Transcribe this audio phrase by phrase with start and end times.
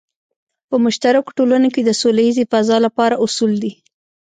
[0.69, 3.71] په مشترکو ټولنو کې د سوله ییزې فضا لپاره اصول دی.